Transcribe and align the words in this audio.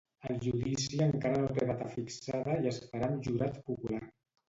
El 0.27 0.37
judici 0.45 1.01
encara 1.09 1.43
no 1.45 1.53
té 1.59 1.69
data 1.73 1.91
fixada 1.99 2.59
i 2.65 2.73
es 2.75 2.83
farà 2.91 3.15
amb 3.15 3.25
jurat 3.31 3.65
popular. 3.73 4.07